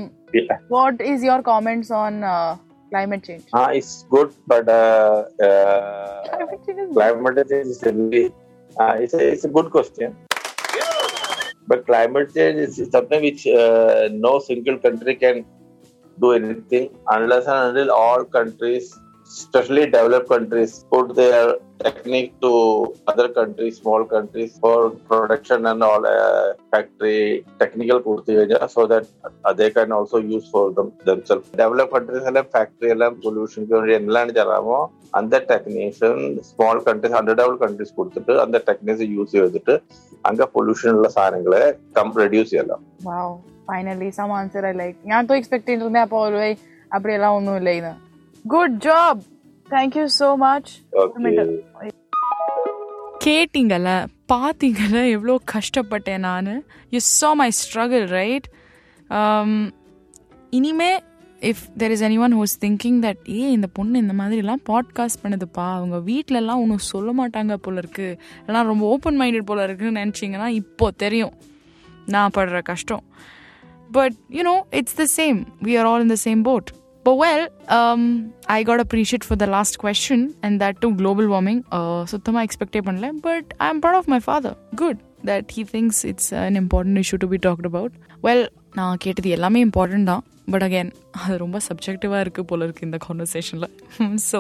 [0.76, 2.52] what is your comments on uh,
[2.92, 3.46] climate change?
[3.60, 8.24] Ah, it's good, but uh, uh, Climate change is climate change is a very,
[8.82, 10.10] uh, it's, a, it's a good question.
[11.67, 15.45] But climate change is something which uh, no single country can
[16.21, 22.51] do anything unless and until all countries, especially developed countries, put their technique to
[23.07, 28.35] other countries, small countries for production and all uh, factory technical kurti
[28.69, 29.07] so that
[29.57, 31.49] they can also use for them, themselves.
[31.51, 34.79] Developed countries have factory എല്ലാം സൊല്യൂഷൻക്ക് വേണ്ടി എന്താണ് ചെറാമോ
[35.21, 36.17] அந்த technician
[36.51, 39.77] small countries underdevelop countries കൊടുത്തിട്ട് അന്ത technician use ചെയ്തിട്ട്
[40.31, 41.65] അങ്ങ pollution ഉള്ള സാധനങ്ങളെ
[41.99, 42.83] കം റെഡ്യൂസ് ചെയ്യലാം
[43.71, 46.51] ഫൈനലി സം ആൻസർ ലൈക്ക് ഞാൻ തോ എക്സ്പെക്ട് ചെയ്തിരുന്നേ അപ്പോൾ ഒരു വൈ
[46.91, 47.95] അപ്പടിയെല്ലാം ഒന്നുമില്ല ഇന്ന്
[48.45, 49.23] good job
[49.77, 50.73] thank you so much
[53.25, 53.91] கேட்டிங்கல்ல
[54.33, 56.51] பார்த்தீங்கல்ல எவ்வளோ கஷ்டப்பட்டேன் நான்.
[56.95, 58.47] You saw my struggle right
[60.59, 60.91] இனிமே
[61.51, 65.67] if there is anyone who's thinking that a இந்த பொண்ணு இந்த மாதிரிலாம் பாட்காஸ்ட் பண்ணுதுப்பா.
[65.79, 68.09] அவங்க வீட்டிலலாம் ஒன்றும் சொல்ல மாட்டாங்க போல இருக்கு.
[68.47, 71.35] எல்லாம் ரொம்ப ஓப்பன் மைண்டட் போல இருக்குன்னு நினச்சிங்கன்னா இப்போ தெரியும்.
[72.15, 73.05] நான் படுற கஷ்டம்.
[73.97, 76.71] But you know it's the same we are all in the same boat
[77.06, 78.02] but well um,
[78.50, 82.82] i got appreciated for the last question and that too global warming uh, சுத்தமா எக்ஸ்பெக்டே
[82.88, 87.20] பண்ணல but i'm proud of my father good that he thinks it's an important issue
[87.24, 87.94] to be talked about
[88.28, 90.90] well நான் கேட்டது எல்லாமே important தான் but again
[91.22, 93.70] அது ரொம்ப சப்ஜெக்டிவாக இருக்குது போல இருக்குது இந்த கான்வர்சேஷனில்
[94.30, 94.40] ஸோ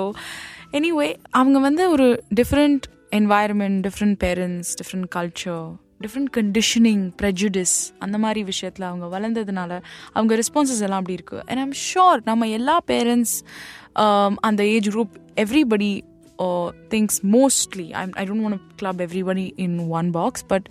[0.78, 2.08] எனிவே அவங்க வந்து ஒரு
[2.42, 2.86] different
[3.20, 5.64] environment different parents different culture
[6.05, 9.73] different conditioning prejudice அந்த மாதிரி விஷயத்தில் அவங்க வளர்ந்ததுனால
[10.17, 11.39] அவங்க ரெஸ்பான்சஸ் எல்லாம் அப்படி இருக்கு.
[11.49, 13.37] அண்ட் ஐம் ஷோர் நம்ம எல்லா பேரண்ட்ஸ்
[14.05, 15.15] um, அந்த age group
[15.45, 15.93] everybody
[16.93, 20.67] things mostly I I don't want club everybody in one box but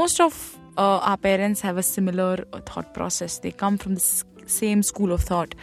[0.00, 0.40] most of
[1.10, 4.06] our parents have a similar thought process they come from the
[4.60, 5.54] same school of thought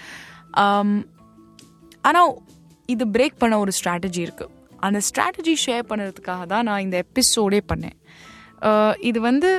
[2.10, 2.32] ஆனால்
[2.90, 4.54] இது break பண்ண ஒரு strategy இருக்குது
[4.88, 7.98] அந்த strategy share பண்ணுறதுக்காக தான் நான் இந்த எபிசோடே பண்ணேன்.
[9.01, 9.51] இது வந்து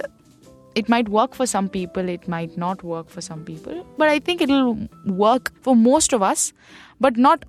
[0.75, 4.19] it might work for some people it might not work for some people but I
[4.29, 4.69] think it will
[5.25, 6.45] work for most of us
[7.01, 7.43] but not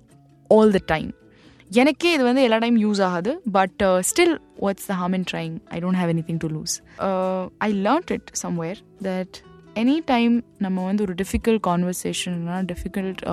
[0.49, 1.11] all the time
[1.71, 5.79] எனக்கே இது வந்து எல்லா டைம் யூஸ் ஆகாது but still what's the harm in trying I
[5.79, 6.75] don't have anything to lose
[7.59, 9.37] I learnt it somewhere that
[9.75, 13.23] any time நம்ம வந்து ஒரு difficult கான்வர்சேஷன்னா difficult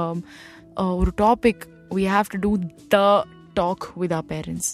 [0.96, 2.52] ஒரு topic we have to do
[2.88, 3.00] the
[3.54, 4.70] talk with our parents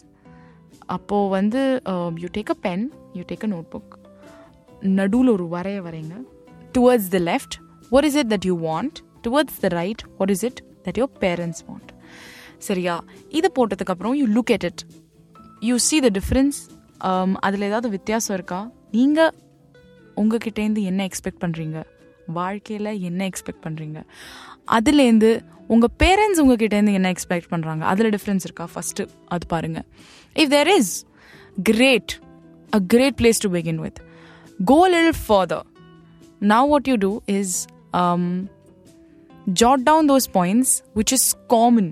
[0.96, 1.62] அப்போது வந்து
[2.22, 2.85] you take a pen
[3.19, 3.93] you take a notebook
[4.99, 6.15] நடுவில் ஒரு வரைய வரைங்க.
[6.78, 7.56] Towards the left
[7.93, 8.97] what is it that you want
[9.28, 11.91] towards the right what is it that your parents want
[12.67, 12.95] சரியா?
[13.38, 14.84] இதை போட்டதுக்கப்புறம் you look at it
[15.69, 16.60] you see the difference
[17.45, 18.60] அதில் ஏதாவது வித்தியாசம் இருக்கா?
[18.97, 19.32] நீங்கள்
[20.21, 21.78] உங்ககிட்டேருந்து என்ன எக்ஸ்பெக்ட் பண்ணுறீங்க
[22.38, 23.99] வாழ்க்கையில் என்ன எக்ஸ்பெக்ட் பண்ணுறீங்க
[24.76, 25.32] அதுலேருந்து
[25.73, 28.65] உங்கள் பேரண்ட்ஸ் உங்ககிட்டேருந்து என்ன எக்ஸ்பெக்ட் பண்ணுறாங்க அதில் டிஃப்ரென்ஸ் இருக்கா?
[28.73, 29.86] ஃபஸ்ட்டு அது பாருங்கள்
[30.41, 30.93] if there is
[31.69, 32.13] great
[32.72, 34.00] a great place to begin with
[34.64, 35.66] go லில் further
[36.42, 38.48] now what you do is um,
[39.46, 41.87] jot down those points which is common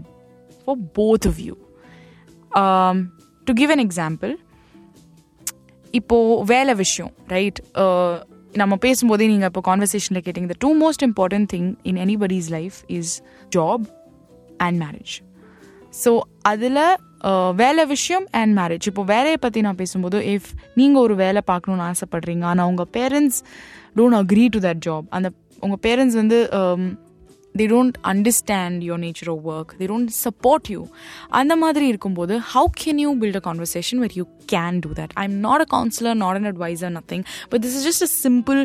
[0.67, 1.55] for both of you
[2.53, 3.13] um,
[3.47, 4.35] to give an example
[5.95, 7.59] இப்போ வேலை விஷயம் right
[8.53, 13.13] நம்ம பேசும்போதே நீங்கள் இப்போ கான்வர்சேஷனில் கேட்டிங்க the two most important thing in anybody's life is
[13.57, 13.85] job
[14.67, 15.15] and marriage
[16.03, 16.11] so
[16.53, 16.81] அதில்
[17.56, 22.46] வேலை விஷயம் அண்ட் மேரேஜ் இப்போ வேலையை பற்றி நான் பேசும்போது இஃப் நீங்கள் ஒரு வேலை பார்க்கணுன்னு ஆசைப்பட்றீங்க
[22.46, 23.40] ஆனால் உங்கள் parents
[23.96, 25.30] don't agree to that job அந்த
[25.62, 26.40] உங்கள் பேரண்ட்ஸ் வந்து
[27.56, 30.82] they don't understand your nature of work they don't support you
[31.32, 35.24] அந்த மாதிரி இருக்கும்போது how can you build a conversation where you can do that I
[35.24, 38.62] am not a counsellor not an advisor nothing but this is just a simple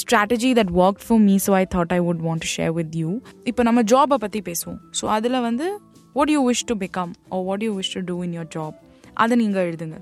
[0.00, 3.10] strategy that work for me so I thought I would want to share with you
[3.44, 4.80] இப்போ நம்ம ஜாபை பற்றி பேசுவோம்.
[5.00, 5.68] So அதில் வந்து
[6.18, 8.76] what you wish to become or what you wish to do in your job
[9.22, 9.96] அதை நீங்கள் எழுதுங்க.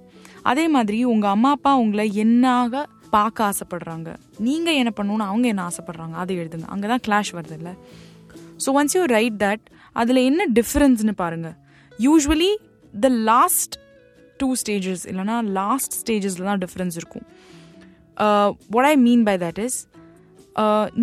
[0.50, 2.82] அதே மாதிரி உங்கள் அம்மா அப்பா உங்களை என்னாக
[3.14, 4.10] பார்க்க ஆசைப்படுறாங்க?
[4.46, 6.14] நீங்கள் என்ன பண்ணணும்னு அவங்க என்ன ஆசைப்படுறாங்க?
[6.22, 6.66] அதை எழுதுங்க.
[6.74, 7.72] அங்கே தான் கிளாஷ் வருது இல்லை
[8.64, 9.64] so once you write that
[10.00, 11.48] அதில் என்ன டிஃப்ரென்ஸ்னு பாருங்க.
[12.06, 12.50] Usually
[13.04, 13.76] the last
[14.40, 17.26] two stages இல்லைனா லாஸ்ட் ஸ்டேஜஸில் தான் டிஃப்ரென்ஸ் இருக்கும்.
[18.74, 19.78] What I mean by that is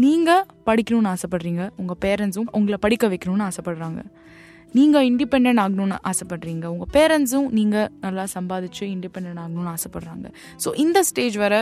[0.04, 4.02] நீங்கள் படிக்கணும்னு ஆசைப்பட்றீங்க உங்கள் பேரண்ட்ஸும் உங்களை படிக்க வைக்கணும்னு ஆசைப்பட்றாங்க.
[4.78, 6.66] நீங்கள் இண்டிபெண்ட் ஆகணும்னு ஆசைப்படுறீங்க.
[6.74, 10.28] உங்கள் பேரண்ட்ஸும் நீங்கள் நல்லா சம்பாதிச்சு இண்டிபெண்ட் ஆகணும்னு ஆசைப்படுறாங்க.
[10.64, 11.56] ஸோ இந்த ஸ்டேஜ் வர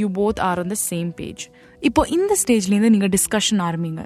[0.00, 1.44] you both are on the same page
[1.82, 4.04] இப்போ இந்த ஸ்டேஜ்லேருந்து நீங்கள் டிஸ்கஷன் ஆரம்பிங்க.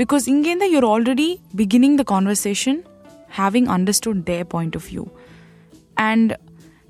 [0.00, 1.28] பிகாஸ் இங்கேருந்து you're already
[1.60, 2.78] beginning the conversation
[3.38, 5.04] having understood their point of view
[6.10, 6.32] and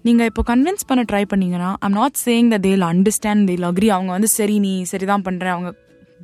[0.06, 4.10] நீங்கள் இப்போ கன்வின்ஸ் பண்ண ட்ரை பண்ணீங்கன்னா ஐம் நாட் சேயிங் த தேல் அண்டர்ஸ்டாண்ட் தேல் அக்ரி அவங்க
[4.16, 5.70] வந்து சரி நீ சரி தான் பண்ணுறேன் அவங்க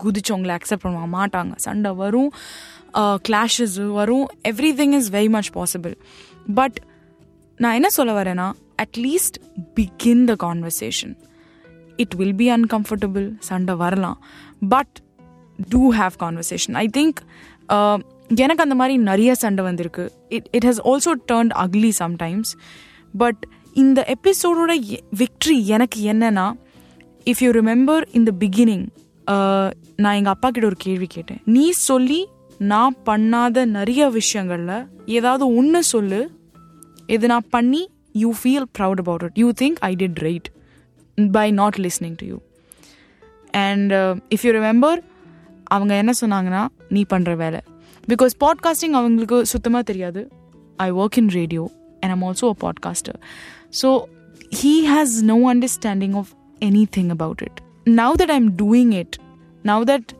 [0.04, 1.10] குதிச்சவங்களை அக்செப்ட் பண்ணுவாங்க.
[1.18, 1.52] மாட்டாங்க.
[1.66, 2.30] சண்டை வரும்.
[3.28, 4.26] கிளாஷஸ் வரும்.
[4.80, 5.94] Everything is very much possible
[6.58, 6.78] but
[7.62, 8.48] நான் என்ன சொல்ல வரேன்னா
[8.82, 9.38] at least
[9.76, 11.14] begin the conversation
[12.04, 14.18] it will be uncomfortable சண்டை வரலாம்.
[14.74, 14.94] But
[15.72, 17.20] to have conversation I think
[18.42, 20.04] எனக்கு அந்த மாதிரி நிறைய சண்டை வந்திருக்கு.
[20.36, 22.50] It it has also turned ugly sometimes
[23.14, 23.42] but
[23.82, 24.72] இந்த எபிசோடோட
[25.20, 26.46] விக்ட்ரி எனக்கு என்னன்னா
[27.30, 28.86] if you remember in the beginning
[30.02, 31.40] நான் எங்கள் அப்பா கிட்ட ஒரு கேள்வி கேட்டேன்.
[31.56, 32.20] நீ சொல்லி
[32.72, 34.86] நான் பண்ணாத நிறைய விஷயங்களில்
[35.18, 36.20] ஏதாவது ஒன்று சொல்லு.
[37.14, 37.82] இது நான் பண்ணி
[38.22, 40.48] you feel proud about it you think I did right
[41.38, 42.38] by not listening to you
[43.66, 43.92] and
[44.36, 45.00] if you remember
[45.74, 47.60] அவங்க என்ன சொன்னாங்கன்னா நீ பண்ணுற வேலை.
[48.08, 50.20] பிகாஸ் பாட்காஸ்டிங் அவங்களுக்கு சுத்தமாக தெரியாது.
[50.86, 51.62] I work in radio
[52.00, 53.18] and I'm also a podcaster
[53.82, 53.90] so
[54.60, 56.32] he has no understanding of
[56.96, 57.60] anything about it
[58.01, 59.17] now that I am doing it
[59.63, 60.11] now that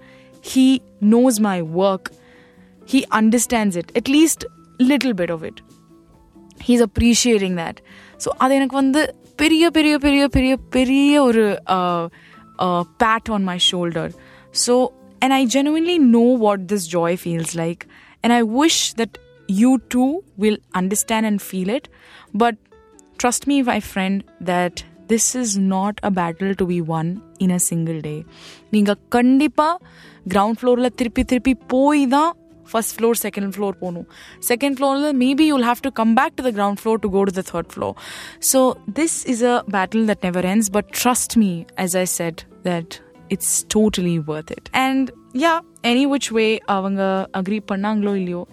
[0.46, 0.68] he
[1.12, 2.04] knows my work
[2.88, 4.40] he understands it at least
[4.82, 5.58] little bit of it
[6.68, 7.78] he's appreciating that
[8.24, 9.02] so அது எனக்கு வந்து
[9.36, 11.44] பெரிய பெரிய பெரிய பெரிய பெரிய ஒரு
[13.04, 14.12] pat on my shoulder
[14.66, 14.74] so
[15.22, 17.84] and I genuinely know what this joy feels like
[18.24, 19.18] and I wish that
[19.62, 20.06] you too
[20.44, 21.88] will understand and feel it
[22.44, 22.60] but
[23.20, 27.62] trust me my friend that this is not a battle to be won in a
[27.70, 28.16] single day
[28.72, 29.76] நீங்கள் கண்டிப்பாக
[30.34, 32.32] ground ஃப்ளோரில் திருப்பி திருப்பி போய் தான்
[32.70, 34.08] first floor second floor போகணும்
[34.50, 37.34] second ஃப்ளோரில் maybe you'll have to come back to the ground floor to go to
[37.40, 37.96] the third floor
[38.52, 38.60] so
[39.00, 42.96] this is a battle that never ends but trust me as I said that
[43.30, 45.10] it's totally worth it and
[45.44, 45.54] yeah
[45.92, 47.02] any which way அவங்க
[47.40, 48.44] agree பண்ணாங்களோ இல்லையோ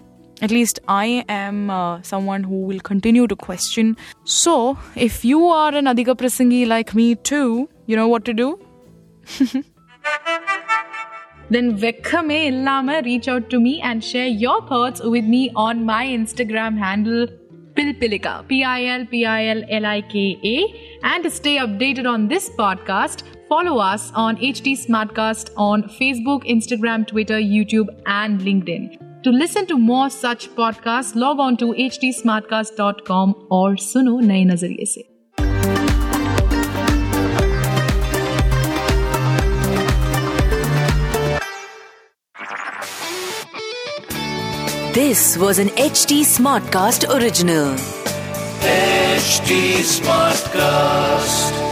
[0.42, 3.96] at least I am uh, someone who will continue to question.
[4.24, 8.58] So, if you are an Adhika Prasangi like me too, you know what to do?
[11.50, 16.04] then Vekkame Illama reach out to me and share your thoughts with me on my
[16.04, 17.26] Instagram handle
[17.74, 20.98] Pilpilika, P I L P I L L I K A.
[21.04, 27.06] And to stay updated on this podcast, follow us on HT Smartcast on Facebook, Instagram,
[27.06, 29.13] Twitter, YouTube, and LinkedIn.
[29.23, 35.07] To listen to more such podcasts, log on to htsmartcast.com or suno नए नजरिए से
[44.93, 47.73] This was an HT Smartcast original.
[48.61, 49.59] HT
[49.95, 51.62] Smartcast.